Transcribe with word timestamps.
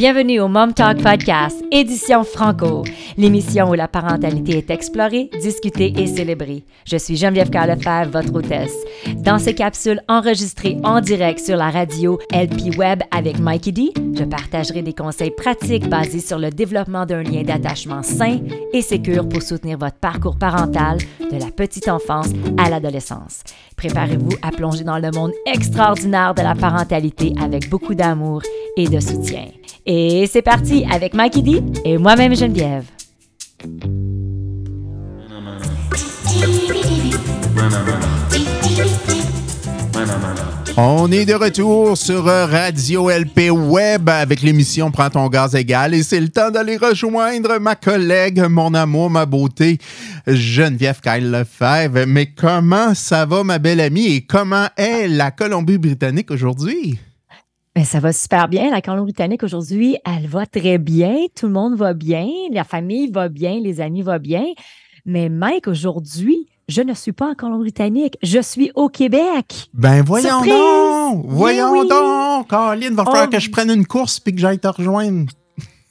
Bienvenue 0.00 0.40
au 0.40 0.48
Mom 0.48 0.72
Talk 0.72 1.02
Podcast, 1.02 1.62
édition 1.70 2.24
Franco, 2.24 2.84
l'émission 3.18 3.68
où 3.68 3.74
la 3.74 3.86
parentalité 3.86 4.56
est 4.56 4.70
explorée, 4.70 5.28
discutée 5.42 5.92
et 5.94 6.06
célébrée. 6.06 6.64
Je 6.86 6.96
suis 6.96 7.18
Geneviève 7.18 7.50
Carlefebvre, 7.50 8.10
votre 8.10 8.34
hôtesse. 8.34 8.74
Dans 9.16 9.38
ces 9.38 9.54
capsules 9.54 10.00
enregistrées 10.08 10.78
en 10.84 11.02
direct 11.02 11.38
sur 11.38 11.58
la 11.58 11.68
radio 11.68 12.18
LP 12.32 12.78
Web 12.78 13.02
avec 13.10 13.38
Mikey 13.38 13.72
D, 13.72 13.92
je 14.18 14.24
partagerai 14.24 14.80
des 14.80 14.94
conseils 14.94 15.32
pratiques 15.32 15.90
basés 15.90 16.20
sur 16.20 16.38
le 16.38 16.48
développement 16.48 17.04
d'un 17.04 17.22
lien 17.22 17.42
d'attachement 17.42 18.02
sain 18.02 18.38
et 18.72 18.80
sécure 18.80 19.28
pour 19.28 19.42
soutenir 19.42 19.76
votre 19.76 19.98
parcours 19.98 20.38
parental 20.38 20.96
de 21.30 21.36
la 21.36 21.50
petite 21.50 21.90
enfance 21.90 22.30
à 22.56 22.70
l'adolescence. 22.70 23.42
Préparez-vous 23.76 24.32
à 24.40 24.50
plonger 24.50 24.84
dans 24.84 24.98
le 24.98 25.10
monde 25.10 25.32
extraordinaire 25.44 26.32
de 26.32 26.40
la 26.40 26.54
parentalité 26.54 27.34
avec 27.38 27.68
beaucoup 27.68 27.94
d'amour 27.94 28.40
et 28.78 28.88
de 28.88 28.98
soutien. 28.98 29.44
Et 29.92 30.28
c'est 30.28 30.40
parti 30.40 30.86
avec 30.88 31.14
Mikey 31.14 31.42
D 31.42 31.62
et 31.84 31.98
moi-même 31.98 32.36
Geneviève. 32.36 32.84
On 40.76 41.10
est 41.10 41.24
de 41.24 41.34
retour 41.34 41.98
sur 41.98 42.24
Radio 42.24 43.10
LP 43.10 43.50
Web 43.50 44.08
avec 44.08 44.42
l'émission 44.42 44.92
Prends 44.92 45.10
ton 45.10 45.26
gaz 45.26 45.56
égal 45.56 45.92
et 45.92 46.04
c'est 46.04 46.20
le 46.20 46.28
temps 46.28 46.52
d'aller 46.52 46.76
rejoindre 46.76 47.58
ma 47.58 47.74
collègue, 47.74 48.44
mon 48.48 48.72
amour, 48.74 49.10
ma 49.10 49.26
beauté, 49.26 49.78
Geneviève 50.28 51.00
Kyle 51.00 51.32
Lefebvre. 51.32 52.06
Mais 52.06 52.26
comment 52.26 52.94
ça 52.94 53.26
va, 53.26 53.42
ma 53.42 53.58
belle 53.58 53.80
amie, 53.80 54.14
et 54.14 54.20
comment 54.20 54.68
est 54.76 55.08
la 55.08 55.32
Colombie-Britannique 55.32 56.30
aujourd'hui? 56.30 57.00
Ben, 57.80 57.86
ça 57.86 57.98
va 57.98 58.12
super 58.12 58.46
bien. 58.46 58.70
La 58.70 58.82
Colombie-Britannique 58.82 59.42
aujourd'hui, 59.42 59.96
elle 60.04 60.26
va 60.26 60.44
très 60.44 60.76
bien. 60.76 61.16
Tout 61.34 61.46
le 61.46 61.54
monde 61.54 61.76
va 61.76 61.94
bien. 61.94 62.28
La 62.52 62.62
famille 62.62 63.10
va 63.10 63.30
bien. 63.30 63.58
Les 63.58 63.80
amis 63.80 64.02
vont 64.02 64.18
bien. 64.18 64.44
Mais 65.06 65.30
Mike, 65.30 65.66
aujourd'hui, 65.66 66.46
je 66.68 66.82
ne 66.82 66.92
suis 66.92 67.12
pas 67.12 67.30
en 67.30 67.34
Colombie-Britannique. 67.34 68.18
Je 68.22 68.38
suis 68.42 68.70
au 68.74 68.90
Québec. 68.90 69.70
Ben 69.72 70.02
voyons 70.02 70.28
Surprise! 70.28 70.52
donc! 70.52 71.24
Voyons 71.26 71.72
Ben 71.72 71.80
oui. 71.80 71.88
donc! 71.88 72.50
Caroline, 72.50 72.92
va 72.94 73.04
falloir 73.06 73.28
Oh. 73.28 73.32
que 73.32 73.38
je 73.40 73.50
prenne 73.50 73.70
une 73.70 73.86
course 73.86 74.20
puis 74.20 74.34
que 74.34 74.40
j'aille 74.42 74.58
te 74.58 74.68
rejoindre. 74.68 75.32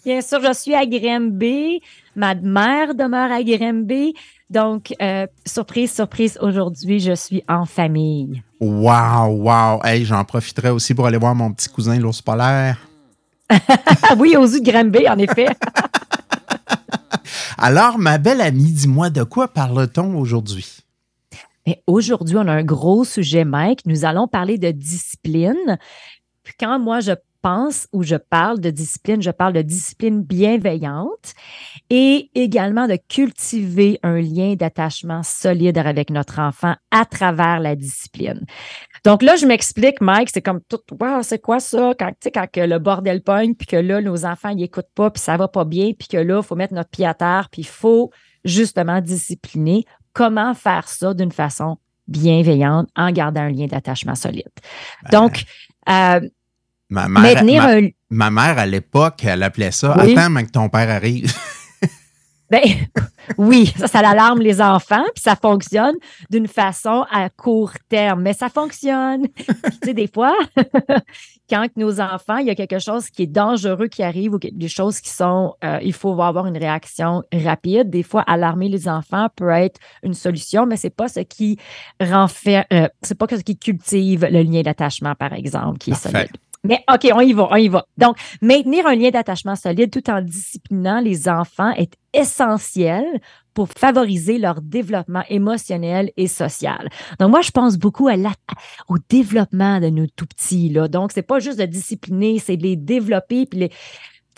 Bien 0.06 0.22
sûr, 0.22 0.42
je 0.44 0.54
suis 0.54 0.76
à 0.76 0.86
Granby. 0.86 1.82
Ma 2.16 2.36
mère 2.36 2.94
demeure 2.94 3.32
à 3.32 3.42
Granby. 3.42 4.14
Donc, 4.52 4.94
euh, 5.02 5.26
surprise, 5.44 5.92
surprise, 5.92 6.38
aujourd'hui, 6.40 7.00
je 7.00 7.14
suis 7.14 7.44
en 7.50 7.66
famille. 7.66 8.44
Wow, 8.60 9.42
wow! 9.42 9.80
Hey, 9.84 10.04
j'en 10.04 10.26
profiterai 10.26 10.70
aussi 10.70 10.94
pour 10.94 11.08
aller 11.08 11.18
voir 11.18 11.34
mon 11.34 11.54
petit 11.54 11.70
cousin, 11.70 11.98
l'ours 11.98 12.22
polaire. 12.22 12.78
Oui, 14.18 14.36
aux 14.36 14.46
yeux 14.46 14.60
de 14.60 14.70
Granby, 14.70 15.08
en 15.08 15.18
effet. 15.18 15.48
Alors, 17.58 17.98
ma 17.98 18.18
belle 18.18 18.42
amie, 18.42 18.72
dis-moi 18.72 19.10
de 19.10 19.24
quoi 19.24 19.48
parle-t-on 19.48 20.18
aujourd'hui? 20.18 20.84
Aujourd'hui, 21.88 22.38
on 22.38 22.48
a 22.48 22.52
un 22.52 22.64
gros 22.64 23.04
sujet, 23.04 23.46
Mike. 23.46 23.86
Nous 23.86 24.06
allons 24.06 24.28
parler 24.28 24.58
de 24.58 24.72
discipline. 24.72 25.78
Puis 26.44 26.54
quand 26.60 26.80
moi, 26.80 27.00
je 27.00 27.12
pense 27.42 27.88
ou 27.94 28.04
je 28.04 28.16
parle 28.16 28.60
de 28.60 28.70
discipline, 28.70 29.22
je 29.22 29.32
parle 29.32 29.54
de 29.54 29.62
discipline 29.62 30.22
bienveillante 30.22 31.34
et 31.90 32.30
également 32.36 32.88
de 32.88 32.98
cultiver 33.08 34.00
un 34.04 34.20
lien 34.20 34.56
d'attachement 34.56 35.24
solide 35.24 35.78
avec 35.78 36.10
notre 36.10 36.40
enfant 36.40 36.76
à 36.92 37.06
travers 37.06 37.60
la 37.60 37.76
discipline. 37.76 38.46
Donc 39.06 39.24
là, 39.24 39.36
je 39.36 39.46
m'explique, 39.46 40.02
Mike, 40.02 40.30
c'est 40.34 40.42
comme 40.42 40.62
tout, 40.68 40.80
wow, 41.00 41.22
c'est 41.22 41.40
quoi 41.40 41.60
ça? 41.60 41.94
Quand, 41.98 42.10
tu 42.10 42.16
sais, 42.24 42.32
quand 42.32 42.48
que 42.52 42.62
le 42.62 42.80
bordel 42.80 43.22
pogne, 43.22 43.56
puis 43.56 43.68
que 43.68 43.78
là, 43.78 44.02
nos 44.02 44.26
enfants, 44.26 44.50
ils 44.50 44.58
n'écoutent 44.58 44.94
pas, 44.94 45.10
puis 45.10 45.22
ça 45.22 45.38
va 45.38 45.48
pas 45.48 45.66
bien, 45.66 45.92
puis 45.98 46.08
que 46.08 46.18
là, 46.18 46.40
il 46.42 46.46
faut 46.46 46.56
mettre 46.56 46.74
notre 46.74 46.90
pied 46.90 47.06
à 47.06 47.14
terre, 47.14 47.48
puis 47.52 47.62
il 47.62 47.68
faut 47.68 48.12
justement 48.44 49.02
discipliner. 49.02 49.86
Comment 50.14 50.54
faire 50.54 50.88
ça 50.88 51.14
d'une 51.14 51.32
façon 51.32 51.78
bienveillante 52.08 52.90
en 52.96 53.12
gardant 53.12 53.42
un 53.42 53.52
lien 53.52 53.68
d'attachement 53.68 54.16
solide? 54.16 54.50
Donc, 55.12 55.44
euh, 55.88 56.20
Ma 56.90 57.08
mère, 57.08 57.22
maintenir 57.22 57.64
ma, 57.64 57.76
un, 57.76 57.88
ma 58.10 58.32
mère, 58.32 58.58
à 58.58 58.66
l'époque, 58.66 59.24
elle 59.24 59.44
appelait 59.44 59.72
ça 59.72 59.96
Oui. 60.04 60.18
Attends, 60.18 60.30
mais 60.32 60.46
que 60.46 60.52
ton 60.52 60.70
père 60.70 60.90
arrive. 60.90 61.32
Ben, 62.52 62.64
oui, 63.38 63.72
ça, 63.78 63.86
ça 63.86 64.00
alarme 64.00 64.40
les 64.40 64.60
enfants, 64.60 65.04
puis 65.14 65.22
ça 65.22 65.36
fonctionne 65.36 65.94
d'une 66.32 66.48
façon 66.48 67.06
à 67.12 67.30
court 67.30 67.74
terme, 67.90 68.24
mais 68.24 68.34
ça 68.34 68.50
fonctionne. 68.50 69.28
Tu 69.38 69.54
sais, 69.90 69.94
des 69.94 70.08
fois, 70.08 70.36
quand 71.48 71.68
nos 71.78 72.02
enfants, 72.02 72.38
il 72.38 72.48
y 72.48 72.50
a 72.50 72.56
quelque 72.56 72.80
chose 72.80 73.12
qui 73.12 73.24
est 73.24 73.28
dangereux 73.28 73.88
qui 73.88 74.02
arrive 74.02 74.34
ou 74.34 74.40
des 74.40 74.68
choses 74.68 75.00
qui 75.00 75.12
sont, 75.12 75.54
euh, 75.64 75.78
il 75.84 75.94
faut 75.94 76.20
avoir 76.24 76.48
une 76.48 76.58
réaction 76.58 77.22
rapide. 77.32 77.92
Des 77.92 78.02
fois, 78.04 78.24
alarmer 78.24 78.68
les 78.68 78.88
enfants 78.88 79.28
peut 79.36 79.50
être 79.52 79.80
une 80.02 80.16
solution, 80.16 80.66
mais 80.66 80.76
c'est 80.76 80.90
pas 80.90 81.08
ce 81.08 81.20
qui 81.20 81.60
renfer- 82.02 82.66
euh, 82.74 82.88
c'est 83.04 83.16
pas 83.16 83.28
ce 83.30 83.36
qui 83.44 83.58
cultive 83.60 84.26
le 84.30 84.42
lien 84.42 84.62
d'attachement, 84.64 85.14
par 85.14 85.34
exemple, 85.34 85.78
qui 85.78 85.92
est 85.92 85.94
solide. 85.94 86.32
Mais 86.66 86.84
OK, 86.94 87.10
on 87.14 87.22
y 87.22 87.32
va, 87.32 87.48
on 87.52 87.56
y 87.56 87.70
va. 87.70 87.86
Donc, 87.98 88.18
maintenir 88.42 88.86
un 88.86 88.96
lien 88.96 89.12
d'attachement 89.12 89.56
solide 89.56 89.92
tout 89.92 90.10
en 90.10 90.22
disciplinant 90.22 91.00
les 91.00 91.30
enfants 91.30 91.72
est 91.72 91.94
essentiel 92.14 93.06
pour 93.54 93.70
favoriser 93.70 94.38
leur 94.38 94.62
développement 94.62 95.24
émotionnel 95.30 96.12
et 96.18 96.28
social. 96.28 96.90
Donc, 97.20 97.30
moi, 97.32 97.42
je 97.42 97.52
pense 97.52 97.78
beaucoup 97.78 98.10
au 98.10 98.96
développement 99.10 99.80
de 99.80 99.88
nos 99.88 100.08
tout 100.08 100.26
petits. 100.26 100.70
Là. 100.70 100.90
Donc, 100.90 101.12
c'est 101.14 101.22
pas 101.22 101.40
juste 101.40 101.60
de 101.60 101.66
discipliner, 101.66 102.40
c'est 102.40 102.58
de 102.58 102.64
les 102.64 102.76
développer. 102.76 103.46
Puis 103.46 103.60
les, 103.60 103.72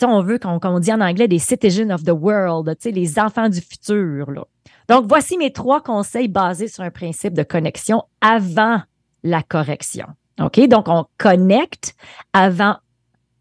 on 0.04 0.22
veut, 0.22 0.38
comme 0.38 0.58
on 0.64 0.80
dit 0.80 0.92
en 0.92 1.00
anglais, 1.00 1.28
des 1.28 1.38
citizens 1.38 1.90
of 1.90 2.04
the 2.04 2.10
world, 2.10 2.72
les 2.84 3.18
enfants 3.18 3.48
du 3.48 3.60
futur. 3.60 4.30
Là. 4.30 4.44
Donc, 4.88 5.06
voici 5.08 5.36
mes 5.38 5.52
trois 5.52 5.80
conseils 5.80 6.28
basés 6.28 6.68
sur 6.68 6.84
un 6.84 6.90
principe 6.90 7.34
de 7.34 7.42
connexion 7.42 8.02
avant 8.20 8.80
la 9.22 9.42
correction. 9.42 10.06
OK? 10.46 10.60
Donc, 10.68 10.88
on 10.88 11.04
connecte 11.18 11.94
avant 12.32 12.76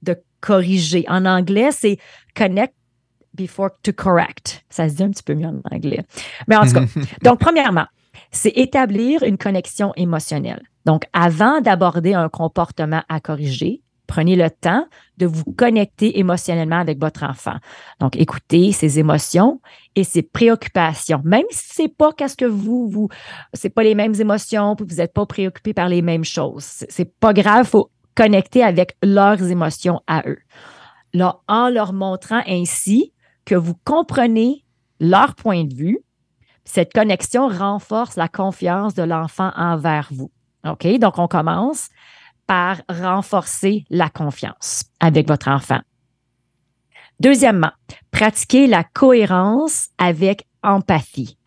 de 0.01 0.15
corriger. 0.39 1.05
En 1.07 1.25
anglais, 1.25 1.71
c'est 1.71 1.97
connect 2.35 2.73
before 3.33 3.69
to 3.83 3.93
correct. 3.93 4.63
Ça 4.69 4.89
se 4.89 4.95
dit 4.95 5.03
un 5.03 5.09
petit 5.09 5.23
peu 5.23 5.33
mieux 5.33 5.47
en 5.47 5.61
anglais. 5.71 6.03
Mais 6.47 6.55
en 6.55 6.65
tout 6.65 6.73
cas, 6.73 6.85
donc, 7.23 7.39
premièrement, 7.39 7.85
c'est 8.31 8.53
établir 8.55 9.23
une 9.23 9.37
connexion 9.37 9.93
émotionnelle. 9.95 10.61
Donc, 10.85 11.03
avant 11.13 11.61
d'aborder 11.61 12.13
un 12.13 12.29
comportement 12.29 13.03
à 13.09 13.19
corriger, 13.19 13.81
prenez 14.11 14.35
le 14.35 14.49
temps 14.49 14.85
de 15.15 15.25
vous 15.25 15.45
connecter 15.53 16.19
émotionnellement 16.19 16.79
avec 16.79 16.99
votre 16.99 17.23
enfant. 17.23 17.55
Donc, 18.01 18.17
écoutez 18.17 18.73
ses 18.73 18.99
émotions 18.99 19.61
et 19.95 20.03
ses 20.03 20.21
préoccupations, 20.21 21.21
même 21.23 21.45
si 21.49 21.75
c'est 21.75 21.95
pas 21.95 22.11
qu'est-ce 22.11 22.35
que 22.35 22.43
vous, 22.43 22.89
vous, 22.89 23.07
c'est 23.53 23.69
pas 23.69 23.83
les 23.83 23.95
mêmes 23.95 24.13
émotions, 24.19 24.75
puis 24.75 24.85
vous 24.85 24.95
n'êtes 24.95 25.13
pas 25.13 25.25
préoccupé 25.25 25.73
par 25.73 25.87
les 25.87 26.01
mêmes 26.01 26.25
choses. 26.25 26.83
C'est 26.89 27.17
pas 27.21 27.31
grave, 27.31 27.65
faut 27.65 27.89
connecter 28.13 28.63
avec 28.63 28.97
leurs 29.01 29.41
émotions 29.49 30.01
à 30.07 30.23
eux. 30.27 30.39
Là, 31.13 31.39
en 31.47 31.69
leur 31.69 31.93
montrant 31.93 32.41
ainsi 32.45 33.13
que 33.45 33.55
vous 33.55 33.75
comprenez 33.85 34.65
leur 34.99 35.35
point 35.35 35.63
de 35.63 35.73
vue, 35.73 35.99
cette 36.65 36.91
connexion 36.91 37.47
renforce 37.47 38.17
la 38.17 38.27
confiance 38.27 38.93
de 38.93 39.03
l'enfant 39.03 39.51
envers 39.55 40.09
vous. 40.11 40.31
OK? 40.67 40.85
Donc, 40.99 41.17
on 41.17 41.29
commence 41.29 41.87
par 42.51 42.81
renforcer 42.89 43.85
la 43.89 44.09
confiance 44.09 44.83
avec 44.99 45.25
votre 45.25 45.47
enfant. 45.47 45.79
Deuxièmement, 47.21 47.71
pratiquer 48.11 48.67
la 48.67 48.83
cohérence 48.83 49.87
avec 49.97 50.45
empathie. 50.61 51.37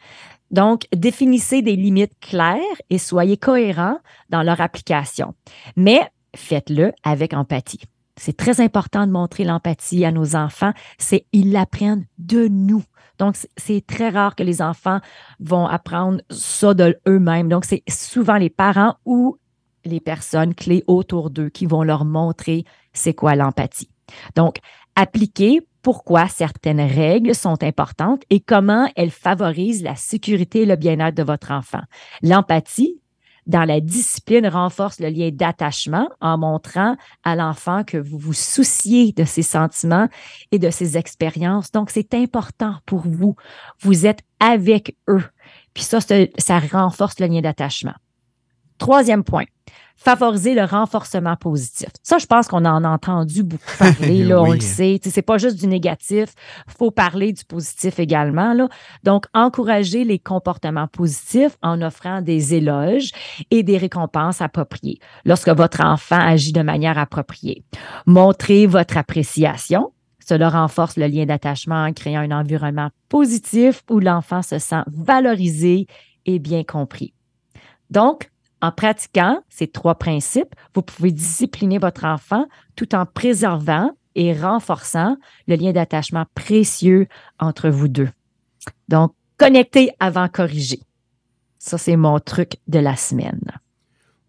Donc, 0.50 0.86
définissez 0.96 1.60
des 1.60 1.76
limites 1.76 2.18
claires 2.20 2.80
et 2.88 2.96
soyez 2.96 3.36
cohérents 3.36 3.98
dans 4.30 4.42
leur 4.42 4.62
application. 4.62 5.34
Mais 5.76 6.00
faites-le 6.34 6.92
avec 7.02 7.34
empathie. 7.34 7.82
C'est 8.16 8.38
très 8.38 8.62
important 8.62 9.06
de 9.06 9.12
montrer 9.12 9.44
l'empathie 9.44 10.06
à 10.06 10.10
nos 10.10 10.36
enfants. 10.36 10.72
C'est 10.96 11.26
ils 11.32 11.52
l'apprennent 11.52 12.06
de 12.16 12.48
nous. 12.48 12.82
Donc, 13.18 13.36
c'est 13.58 13.86
très 13.86 14.08
rare 14.08 14.36
que 14.36 14.42
les 14.42 14.62
enfants 14.62 15.00
vont 15.38 15.66
apprendre 15.66 16.22
ça 16.30 16.72
de 16.72 16.98
eux-mêmes. 17.06 17.50
Donc, 17.50 17.66
c'est 17.66 17.82
souvent 17.90 18.38
les 18.38 18.48
parents 18.48 18.96
ou 19.04 19.36
les 19.84 20.00
personnes 20.00 20.54
clés 20.54 20.84
autour 20.86 21.30
d'eux 21.30 21.48
qui 21.48 21.66
vont 21.66 21.82
leur 21.82 22.04
montrer 22.04 22.64
c'est 22.92 23.14
quoi 23.14 23.34
l'empathie. 23.34 23.90
Donc, 24.36 24.58
appliquer 24.96 25.60
pourquoi 25.82 26.28
certaines 26.28 26.80
règles 26.80 27.34
sont 27.34 27.62
importantes 27.62 28.22
et 28.30 28.40
comment 28.40 28.88
elles 28.96 29.10
favorisent 29.10 29.82
la 29.82 29.96
sécurité 29.96 30.62
et 30.62 30.66
le 30.66 30.76
bien-être 30.76 31.16
de 31.16 31.22
votre 31.22 31.50
enfant. 31.50 31.82
L'empathie, 32.22 33.00
dans 33.46 33.64
la 33.64 33.80
discipline, 33.80 34.46
renforce 34.46 35.00
le 35.00 35.08
lien 35.08 35.28
d'attachement 35.30 36.08
en 36.22 36.38
montrant 36.38 36.96
à 37.24 37.36
l'enfant 37.36 37.84
que 37.84 37.98
vous 37.98 38.16
vous 38.16 38.32
souciez 38.32 39.12
de 39.12 39.24
ses 39.24 39.42
sentiments 39.42 40.08
et 40.50 40.58
de 40.58 40.70
ses 40.70 40.96
expériences. 40.96 41.70
Donc, 41.70 41.90
c'est 41.90 42.14
important 42.14 42.76
pour 42.86 43.02
vous. 43.06 43.36
Vous 43.80 44.06
êtes 44.06 44.20
avec 44.40 44.96
eux. 45.08 45.24
Puis 45.74 45.84
ça, 45.84 45.98
ça 46.00 46.58
renforce 46.58 47.20
le 47.20 47.26
lien 47.26 47.42
d'attachement. 47.42 47.94
Troisième 48.78 49.22
point, 49.22 49.44
favoriser 49.96 50.54
le 50.54 50.64
renforcement 50.64 51.36
positif. 51.36 51.88
Ça, 52.02 52.18
je 52.18 52.26
pense 52.26 52.48
qu'on 52.48 52.64
en 52.64 52.84
a 52.84 52.88
entendu 52.88 53.42
beaucoup 53.42 53.64
parler, 53.78 54.24
là, 54.24 54.42
on 54.42 54.52
le 54.52 54.60
sait. 54.60 55.00
C'est 55.02 55.22
pas 55.22 55.38
juste 55.38 55.58
du 55.58 55.66
négatif, 55.66 56.34
faut 56.66 56.90
parler 56.90 57.32
du 57.32 57.44
positif 57.44 57.98
également. 57.98 58.52
Là. 58.52 58.68
Donc, 59.04 59.26
encourager 59.32 60.04
les 60.04 60.18
comportements 60.18 60.88
positifs 60.88 61.56
en 61.62 61.80
offrant 61.82 62.20
des 62.20 62.54
éloges 62.54 63.10
et 63.50 63.62
des 63.62 63.78
récompenses 63.78 64.40
appropriées 64.40 64.98
lorsque 65.24 65.48
votre 65.48 65.82
enfant 65.84 66.20
agit 66.20 66.52
de 66.52 66.62
manière 66.62 66.98
appropriée. 66.98 67.64
Montrez 68.06 68.66
votre 68.66 68.96
appréciation. 68.96 69.92
Cela 70.26 70.48
renforce 70.48 70.96
le 70.96 71.06
lien 71.06 71.26
d'attachement 71.26 71.84
en 71.84 71.92
créant 71.92 72.20
un 72.20 72.30
environnement 72.30 72.88
positif 73.10 73.82
où 73.90 74.00
l'enfant 74.00 74.40
se 74.40 74.58
sent 74.58 74.82
valorisé 74.86 75.86
et 76.24 76.38
bien 76.38 76.64
compris. 76.64 77.12
Donc, 77.90 78.30
en 78.64 78.72
pratiquant 78.72 79.42
ces 79.50 79.66
trois 79.66 79.96
principes, 79.96 80.54
vous 80.74 80.80
pouvez 80.80 81.12
discipliner 81.12 81.76
votre 81.76 82.06
enfant 82.06 82.46
tout 82.76 82.94
en 82.94 83.04
préservant 83.04 83.90
et 84.14 84.32
renforçant 84.32 85.18
le 85.46 85.56
lien 85.56 85.72
d'attachement 85.72 86.24
précieux 86.34 87.06
entre 87.38 87.68
vous 87.68 87.88
deux. 87.88 88.08
Donc, 88.88 89.12
connecter 89.36 89.90
avant 90.00 90.28
corriger. 90.28 90.80
Ça, 91.58 91.76
c'est 91.76 91.96
mon 91.96 92.18
truc 92.20 92.52
de 92.66 92.78
la 92.78 92.96
semaine. 92.96 93.42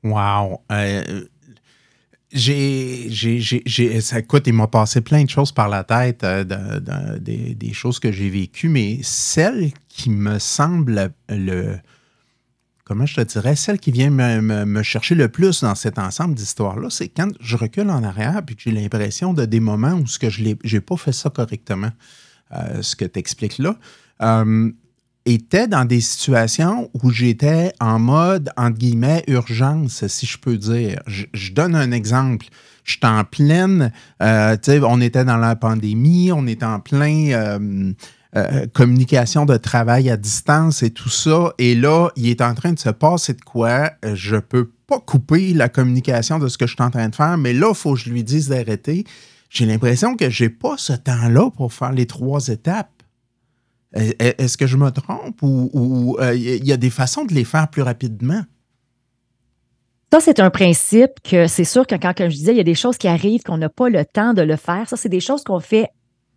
Wow. 0.04 0.60
Euh, 0.70 1.26
j'ai, 2.34 3.08
j'ai, 3.10 4.02
ça 4.02 4.20
écoute, 4.20 4.48
il 4.48 4.54
m'a 4.54 4.68
passé 4.68 5.00
plein 5.00 5.24
de 5.24 5.30
choses 5.30 5.54
par 5.54 5.70
la 5.70 5.86
tête, 5.86 6.26
euh, 6.26 6.44
des, 7.20 7.56
des, 7.56 7.72
choses 7.72 8.00
que 8.00 8.12
j'ai 8.12 8.30
vécues, 8.30 8.68
mais 8.68 9.00
celle 9.02 9.72
qui 9.88 10.10
me 10.10 10.40
semble 10.40 11.14
le, 11.30 11.78
comment 12.86 13.08
je 13.08 13.16
te 13.16 13.22
dirais, 13.22 13.56
celle 13.56 13.80
qui 13.80 13.92
vient 13.92 14.12
me, 14.12 14.84
chercher 14.84 15.16
le 15.16 15.28
plus 15.28 15.62
dans 15.62 15.76
cet 15.76 16.00
ensemble 16.00 16.36
d'histoires-là, 16.36 16.90
c'est 16.90 17.10
quand 17.10 17.30
je 17.42 17.58
recule 17.58 17.90
en 17.90 18.04
arrière 18.04 18.42
puis 18.46 18.56
que 18.56 18.62
j'ai 18.62 18.72
l'impression 18.72 19.34
de 19.34 19.46
des 19.46 19.60
moments 19.60 19.94
où 19.94 20.08
ce 20.08 20.20
que 20.20 20.30
je 20.30 20.44
n'ai 20.44 20.80
pas 20.82 20.96
fait 20.96 21.12
ça 21.12 21.30
correctement, 21.32 21.92
euh, 22.54 22.82
ce 22.82 22.96
que 22.96 23.06
tu 23.06 23.20
expliques 23.20 23.58
là, 23.58 23.76
euh, 24.22 24.72
était 25.26 25.68
dans 25.68 25.86
des 25.86 26.00
situations 26.00 26.92
où 26.94 27.10
j'étais 27.10 27.74
en 27.80 27.98
mode, 27.98 28.52
entre 28.56 28.78
guillemets, 28.78 29.24
urgence, 29.28 30.06
si 30.06 30.28
je 30.28 30.38
peux 30.38 30.56
dire. 30.56 31.02
Je, 31.08 31.52
donne 31.54 31.74
un 31.74 31.92
exemple. 31.92 32.46
Je 32.84 32.92
suis 32.92 33.00
en 33.04 33.24
pleine, 33.24 33.92
euh, 34.22 34.56
on 34.84 35.02
était 35.02 35.26
dans 35.26 35.38
la 35.38 35.56
pandémie, 35.56 36.32
on 36.32 36.46
est 36.46 36.62
en 36.62 36.80
plein 36.80 37.56
euh, 38.38 38.66
communication 38.74 39.46
de 39.46 39.58
travail 39.58 40.10
à 40.10 40.18
distance 40.18 40.84
et 40.84 40.90
tout 40.90 41.10
ça. 41.10 41.54
Et 41.58 41.74
là, 41.76 42.10
il 42.16 42.28
est 42.28 42.42
en 42.42 42.54
train 42.54 42.74
de 42.74 42.80
se 42.80 42.90
passer 42.90 43.34
de 43.34 43.42
quoi. 43.42 43.92
Je 44.14 44.36
peux 44.36 44.72
pas 44.88 45.00
couper 45.00 45.54
la 45.54 45.70
communication 45.70 46.38
de 46.38 46.48
ce 46.48 46.58
que 46.58 46.68
je 46.68 46.74
suis 46.74 46.84
en 46.84 46.92
train 46.92 47.10
de 47.10 47.16
faire, 47.16 47.38
mais 47.38 47.54
là, 47.54 47.70
il 47.70 47.76
faut 47.76 47.94
que 47.94 48.00
je 48.00 48.10
lui 48.10 48.24
dise 48.24 48.50
d'arrêter. 48.50 49.06
J'ai 49.50 49.66
l'impression 49.66 50.16
que 50.16 50.30
j'ai 50.30 50.50
pas 50.50 50.76
ce 50.78 50.94
temps-là 50.94 51.50
pour 51.52 51.72
faire 51.72 51.94
les 51.94 52.06
trois 52.06 52.48
étapes. 52.48 52.92
Est-ce 53.94 54.58
que 54.58 54.68
je 54.68 54.76
me 54.76 54.90
trompe 54.92 55.42
ou 55.42 56.18
euh, 56.20 56.36
il 56.36 56.66
y 56.66 56.74
a 56.74 56.78
des 56.78 56.90
façons 56.90 57.24
de 57.24 57.34
les 57.34 57.46
faire 57.46 57.70
plus 57.70 57.82
rapidement? 57.82 58.44
Ça, 60.12 60.20
c'est 60.22 60.40
un 60.40 60.50
principe 60.50 61.12
que 61.24 61.48
c'est 61.48 61.64
sûr 61.64 61.86
que 61.86 61.96
quand, 61.96 62.14
comme 62.16 62.30
je 62.30 62.36
disais, 62.36 62.54
il 62.54 62.58
y 62.58 62.62
a 62.62 62.66
des 62.66 62.76
choses 62.76 62.98
qui 62.98 63.08
arrivent 63.08 63.44
qu'on 63.44 63.58
n'a 63.58 63.70
pas 63.70 63.90
le 63.90 64.06
temps 64.06 64.34
de 64.34 64.42
le 64.42 64.56
faire. 64.56 64.88
Ça, 64.88 64.98
c'est 64.98 65.10
des 65.10 65.20
choses 65.20 65.44
qu'on 65.44 65.60
fait 65.60 65.90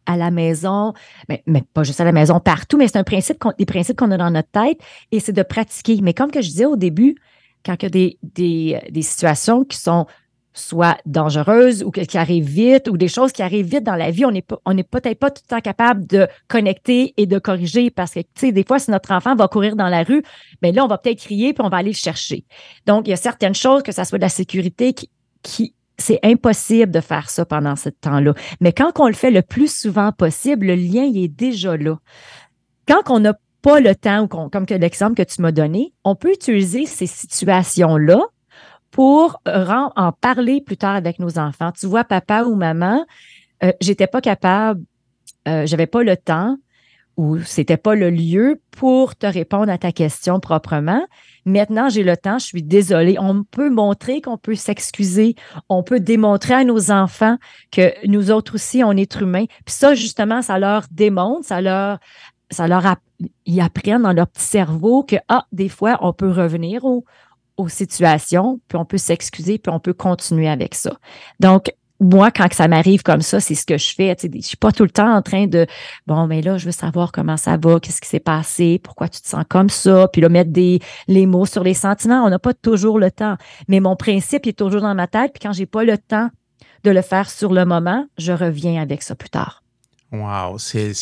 à 0.09 0.17
la 0.17 0.33
maison, 0.33 0.95
mais, 1.29 1.45
pas 1.75 1.85
juste 1.85 2.01
à 2.01 2.05
la 2.05 2.13
maison, 2.13 2.41
partout, 2.41 2.79
mais 2.79 2.89
c'est 2.89 2.99
un 2.99 3.05
principe, 3.05 3.45
des 3.59 3.67
principes 3.67 3.97
qu'on 3.97 4.11
a 4.11 4.17
dans 4.17 4.31
notre 4.31 4.51
tête 4.51 4.81
et 5.13 5.21
c'est 5.21 5.33
de 5.33 5.43
pratiquer. 5.43 6.01
Mais 6.03 6.15
comme 6.15 6.31
que 6.31 6.41
je 6.41 6.49
disais 6.49 6.65
au 6.65 6.77
début, 6.77 7.15
quand 7.65 7.75
il 7.81 7.83
y 7.83 7.87
a 7.87 7.91
des, 7.91 8.19
des, 8.23 8.81
des 8.91 9.03
situations 9.03 9.65
qui 9.65 9.77
sont 9.77 10.07
soit 10.55 10.99
dangereuses 11.07 11.85
ou 11.85 11.91
qui 11.91 12.19
arrivent 12.19 12.49
vite 12.49 12.89
ou 12.89 12.97
des 12.97 13.07
choses 13.07 13.33
qui 13.33 13.43
arrivent 13.43 13.67
vite 13.67 13.85
dans 13.85 13.95
la 13.95 14.11
vie, 14.11 14.25
on 14.25 14.33
n'est 14.33 14.83
peut-être 14.83 15.19
pas 15.19 15.31
tout 15.31 15.43
le 15.45 15.57
temps 15.57 15.61
capable 15.61 16.07
de 16.07 16.27
connecter 16.49 17.15
et 17.17 17.27
de 17.27 17.39
corriger 17.39 17.91
parce 17.91 18.15
que, 18.15 18.21
tu 18.21 18.29
sais, 18.37 18.53
des 18.53 18.65
fois, 18.65 18.79
si 18.79 18.91
notre 18.91 19.13
enfant 19.13 19.37
va 19.37 19.47
courir 19.47 19.77
dans 19.77 19.89
la 19.89 20.03
rue, 20.03 20.23
bien 20.63 20.73
là, 20.73 20.85
on 20.85 20.89
va 20.89 20.99
peut-être 20.99 21.21
crier 21.21 21.53
puis 21.53 21.65
on 21.65 21.69
va 21.69 21.77
aller 21.77 21.91
le 21.91 21.97
chercher. 21.97 22.45
Donc, 22.87 23.07
il 23.07 23.11
y 23.11 23.13
a 23.13 23.17
certaines 23.17 23.55
choses, 23.55 23.83
que 23.83 23.93
ça 23.93 24.05
soit 24.05 24.19
de 24.19 24.25
la 24.25 24.31
sécurité, 24.31 24.95
qui 25.43 25.75
c'est 25.99 26.21
impossible 26.23 26.93
de 26.93 27.01
faire 27.01 27.29
ça 27.29 27.45
pendant 27.45 27.77
ce 27.77 27.89
temps-là. 27.89 28.35
Mais 28.61 28.73
quand 28.73 28.99
on 29.01 29.09
le 29.09 29.15
fait 29.15 29.31
le 29.31 29.43
plus 29.43 29.73
souvent 29.73 30.13
possible, 30.13 30.67
le 30.67 30.75
lien 30.75 31.03
il 31.03 31.25
est 31.25 31.29
déjà 31.29 31.77
là. 31.77 31.97
Quand 32.87 33.11
on 33.11 33.21
n'a 33.21 33.35
pas 33.63 33.81
le 33.81 33.95
temps, 33.95 34.23
ou 34.23 34.29
comme 34.29 34.67
l'exemple 34.69 35.15
que 35.15 35.23
tu 35.23 35.43
m'as 35.43 35.53
donné, 35.53 35.93
on 36.05 36.15
peut 36.15 36.33
utiliser 36.33 36.87
ces 36.87 37.07
situations-là 37.07 38.21
pour 38.91 39.43
en 39.47 40.13
parler 40.13 40.61
plus 40.61 40.77
tard 40.77 40.95
avec 40.95 41.19
nos 41.19 41.39
enfants. 41.39 41.73
Tu 41.73 41.87
vois, 41.87 42.05
papa 42.05 42.45
ou 42.45 42.55
maman, 42.55 43.05
euh, 43.63 43.73
j'étais 43.81 44.07
pas 44.07 44.21
capable, 44.21 44.83
euh, 45.47 45.67
j'avais 45.67 45.87
pas 45.87 46.03
le 46.03 46.17
temps 46.17 46.57
ou 47.19 47.41
c'était 47.41 47.77
pas 47.77 47.97
le 47.97 48.11
lieu 48.11 48.63
pour 48.71 49.17
te 49.17 49.27
répondre 49.27 49.71
à 49.71 49.77
ta 49.77 49.91
question 49.91 50.39
proprement. 50.39 51.05
Maintenant, 51.45 51.89
j'ai 51.89 52.05
le 52.05 52.17
temps, 52.17 52.39
je 52.39 52.47
suis 52.47 52.63
désolée. 52.63 53.17
On 53.19 53.43
peut 53.43 53.71
montrer 53.71 54.21
qu'on 54.21 54.39
peut 54.39 54.55
s'excuser. 54.55 55.35
On 55.69 55.83
peut 55.83 55.99
démontrer 55.99 56.55
à 56.55 56.65
nos 56.65 56.93
enfants 56.93 57.37
que 57.73 57.93
nous 58.07 58.31
autres 58.31 58.55
aussi, 58.55 58.85
on 58.85 58.93
est 58.93 59.21
humains. 59.21 59.47
Puis 59.67 59.75
ça, 59.75 59.95
justement, 59.95 60.43
ça 60.43 60.61
leur 60.61 60.85
démontre, 60.93 61.45
ça 61.45 61.61
leur, 61.61 61.99
ça 62.51 62.69
leur 62.69 62.87
ils 63.47 63.61
apprennent 63.61 64.03
dans 64.03 64.13
leur 64.13 64.29
petit 64.29 64.45
cerveau 64.45 65.03
que, 65.03 65.17
ah, 65.27 65.45
des 65.51 65.69
fois, 65.69 65.99
on 66.03 66.13
peut 66.13 66.31
revenir 66.31 66.85
aux 66.85 67.69
situations, 67.69 68.61
puis 68.69 68.79
on 68.79 68.85
peut 68.85 68.97
s'excuser, 68.97 69.59
puis 69.59 69.73
on 69.75 69.81
peut 69.81 69.93
continuer 69.93 70.49
avec 70.49 70.77
ça. 70.77 70.97
Donc, 71.41 71.73
moi, 72.01 72.31
quand 72.31 72.53
ça 72.53 72.69
m'arrive 72.69 73.03
comme 73.03 73.23
ça, 73.23 73.41
c'est 73.41 73.55
ce 73.55 73.67
que 73.67 73.77
je 73.77 73.95
fais. 73.95 74.17
Je 74.23 74.41
suis 74.41 74.57
pas 74.57 74.73
tout 74.73 74.85
le 74.85 74.91
temps 74.91 75.13
en 75.13 75.23
train 75.23 75.47
de 75.47 75.67
bon, 76.07 76.27
mais 76.27 76.43
là, 76.43 76.57
je 76.57 76.67
veux 76.67 76.73
savoir 76.73 77.13
comment 77.13 77.37
ça 77.37 77.57
va, 77.57 77.81
qu'est-ce 77.81 78.01
qui 78.01 78.09
s'est 78.09 78.21
passé, 78.21 78.81
pourquoi 78.83 79.09
tu 79.09 79.21
te 79.21 79.29
sens 79.29 79.45
comme 79.49 79.69
ça, 79.69 80.09
puis 80.13 80.23
là, 80.23 80.29
mettre 80.29 80.51
des 80.51 80.81
les 81.09 81.27
mots 81.27 81.47
sur 81.47 81.65
les 81.65 81.75
sentiments. 81.75 82.25
On 82.25 82.31
n'a 82.31 82.39
pas 82.39 82.55
toujours 82.55 82.99
le 82.99 83.11
temps. 83.11 83.37
Mais 83.69 83.81
mon 83.81 83.97
principe 83.97 84.47
est 84.47 84.59
toujours 84.59 84.83
dans 84.83 84.95
ma 84.95 85.07
tête, 85.07 85.33
puis 85.33 85.41
quand 85.43 85.53
j'ai 85.53 85.67
pas 85.67 85.85
le 85.85 85.99
temps 85.99 86.31
de 86.85 86.91
le 86.91 87.03
faire 87.03 87.29
sur 87.29 87.53
le 87.53 87.65
moment, 87.65 88.07
je 88.17 88.33
reviens 88.33 88.81
avec 88.81 89.03
ça 89.03 89.15
plus 89.15 89.31
tard. 89.31 89.63
Wow, 90.11 90.57
c'est 90.57 90.95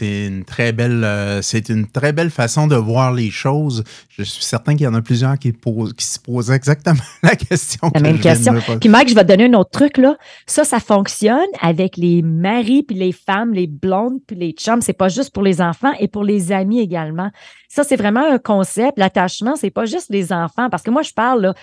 une 0.00 0.44
très 0.44 0.72
belle 0.72 1.04
euh, 1.04 1.40
c'est 1.40 1.68
une 1.68 1.86
très 1.86 2.12
belle 2.12 2.30
façon 2.30 2.66
de 2.66 2.74
voir 2.74 3.12
les 3.12 3.30
choses. 3.30 3.84
Je 4.08 4.24
suis 4.24 4.42
certain 4.42 4.72
qu'il 4.72 4.82
y 4.82 4.86
en 4.88 4.94
a 4.94 5.02
plusieurs 5.02 5.38
qui, 5.38 5.52
qui 5.52 6.04
se 6.04 6.18
posent 6.18 6.50
exactement 6.50 6.98
la 7.22 7.36
question. 7.36 7.92
La 7.94 8.00
même 8.00 8.18
question. 8.18 8.54
Puis 8.80 8.88
Mike, 8.88 9.08
je 9.08 9.14
vais 9.14 9.22
te 9.22 9.28
donner 9.28 9.44
un 9.44 9.54
autre 9.54 9.70
truc 9.70 9.98
là. 9.98 10.16
Ça, 10.46 10.64
ça 10.64 10.80
fonctionne 10.80 11.38
avec 11.60 11.96
les 11.96 12.22
maris 12.22 12.82
puis 12.82 12.96
les 12.96 13.12
femmes, 13.12 13.54
les 13.54 13.68
blondes 13.68 14.18
puis 14.26 14.34
les 14.34 14.50
chums. 14.50 14.82
C'est 14.82 14.94
pas 14.94 15.08
juste 15.08 15.32
pour 15.32 15.44
les 15.44 15.60
enfants 15.60 15.92
et 16.00 16.08
pour 16.08 16.24
les 16.24 16.50
amis 16.50 16.80
également. 16.80 17.30
Ça, 17.68 17.84
c'est 17.84 17.94
vraiment 17.94 18.24
un 18.28 18.38
concept. 18.38 18.98
L'attachement, 18.98 19.54
c'est 19.54 19.70
pas 19.70 19.84
juste 19.84 20.08
les 20.10 20.32
enfants. 20.32 20.68
Parce 20.70 20.82
que 20.82 20.90
moi, 20.90 21.02
je 21.02 21.12
parle 21.12 21.42
là, 21.42 21.54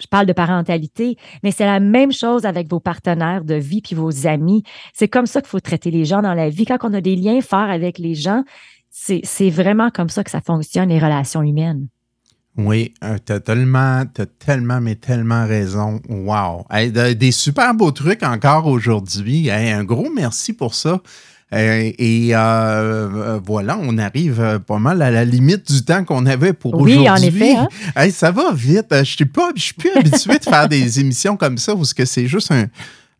je 0.00 0.06
parle 0.06 0.26
de 0.26 0.32
parentalité, 0.32 1.16
mais 1.42 1.50
c'est 1.50 1.66
la 1.66 1.80
même 1.80 2.12
chose 2.12 2.44
avec 2.46 2.68
vos 2.68 2.80
partenaires 2.80 3.44
de 3.44 3.54
vie 3.54 3.82
puis 3.82 3.94
vos 3.94 4.26
amis. 4.26 4.62
C'est 4.92 5.08
comme 5.08 5.26
ça 5.26 5.40
qu'il 5.40 5.50
faut 5.50 5.60
traiter 5.60 5.90
les 5.90 6.04
gens 6.04 6.22
dans 6.22 6.34
la 6.34 6.48
vie. 6.48 6.64
Quand 6.64 6.78
on 6.82 6.94
a 6.94 7.00
des 7.00 7.16
liens 7.16 7.40
forts 7.40 7.70
avec 7.70 7.98
les 7.98 8.14
gens, 8.14 8.44
c'est 8.90 9.50
vraiment 9.50 9.90
comme 9.90 10.08
ça 10.08 10.24
que 10.24 10.30
ça 10.30 10.40
fonctionne, 10.40 10.88
les 10.88 10.98
relations 10.98 11.42
humaines. 11.42 11.86
Oui, 12.56 12.92
euh, 13.04 13.16
tu 13.24 13.32
as 13.32 13.40
tellement, 13.40 14.02
as 14.18 14.26
tellement, 14.26 14.80
mais 14.80 14.96
tellement 14.96 15.46
raison. 15.46 16.00
Wow. 16.08 16.66
des 17.14 17.30
super 17.30 17.74
beaux 17.74 17.92
trucs 17.92 18.22
encore 18.22 18.66
aujourd'hui. 18.66 19.50
un 19.50 19.84
gros 19.84 20.10
merci 20.14 20.52
pour 20.52 20.74
ça. 20.74 21.00
Euh, 21.52 21.90
et 21.98 22.30
euh, 22.32 22.38
euh, 22.38 23.40
voilà, 23.44 23.76
on 23.80 23.98
arrive 23.98 24.60
pas 24.66 24.78
mal 24.78 25.02
à 25.02 25.10
la 25.10 25.24
limite 25.24 25.70
du 25.70 25.84
temps 25.84 26.04
qu'on 26.04 26.24
avait 26.26 26.52
pour 26.52 26.74
aujourd'hui. 26.74 26.98
Oui, 26.98 27.10
en 27.10 27.16
effet. 27.16 27.56
Hein? 27.56 28.10
ça 28.10 28.30
va 28.30 28.52
vite. 28.52 28.86
Je 28.90 29.02
suis 29.02 29.24
pas, 29.24 29.50
je 29.56 29.62
suis 29.62 29.74
plus 29.74 29.90
habitué 29.96 30.38
de 30.38 30.44
faire 30.44 30.68
des 30.68 31.00
émissions 31.00 31.36
comme 31.36 31.58
ça 31.58 31.74
parce 31.74 31.92
que 31.92 32.04
c'est 32.04 32.28
juste 32.28 32.52
un, 32.52 32.66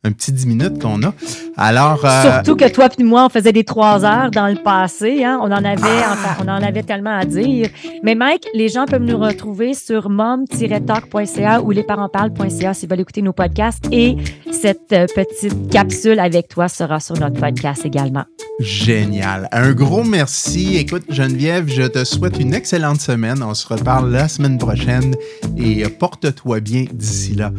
un 0.02 0.12
petit 0.12 0.33
10 0.33 0.47
minutes 0.47 0.80
qu'on 0.80 1.02
a. 1.02 1.12
Alors, 1.57 2.00
Surtout 2.23 2.57
que 2.57 2.69
toi 2.71 2.88
et 2.99 3.02
moi, 3.02 3.26
on 3.26 3.28
faisait 3.28 3.52
des 3.52 3.64
trois 3.64 4.04
heures 4.04 4.30
dans 4.30 4.49
le 4.49 4.57
passé. 4.62 5.25
Hein? 5.25 5.38
On, 5.42 5.47
en 5.47 5.64
avait, 5.64 6.04
on 6.40 6.49
en 6.49 6.62
avait 6.62 6.83
tellement 6.83 7.19
à 7.19 7.25
dire. 7.25 7.69
Mais 8.02 8.14
Mike, 8.14 8.47
les 8.54 8.69
gens 8.69 8.87
peuvent 8.87 9.02
nous 9.02 9.19
retrouver 9.19 9.75
sur 9.75 10.09
mom-talk.ca 10.09 11.61
ou 11.61 11.71
lesparentsparlent.ca 11.71 12.75
s'ils 12.75 12.88
veulent 12.88 13.00
écouter 13.00 13.23
nos 13.23 13.35
podcasts. 13.35 13.85
Et 13.92 14.16
cette 14.50 14.88
petite 14.88 15.71
capsule 15.71 16.19
avec 16.19 16.49
toi 16.49 16.69
sera 16.69 16.99
sur 16.99 17.19
notre 17.19 17.38
podcast 17.38 17.85
également. 17.85 18.25
Génial. 18.59 19.49
Un 19.52 19.73
gros 19.73 20.04
merci. 20.04 20.76
Écoute, 20.76 21.04
Geneviève, 21.11 21.69
je 21.69 21.83
te 21.83 22.04
souhaite 22.04 22.38
une 22.38 22.54
excellente 22.54 23.00
semaine. 23.00 23.42
On 23.42 23.54
se 23.54 23.66
reparle 23.69 24.11
la 24.11 24.28
semaine 24.28 24.59
prochaine 24.59 25.14
et 25.59 25.87
porte-toi 25.88 26.61
bien 26.61 26.85
d'ici 26.92 27.35
là. 27.35 27.52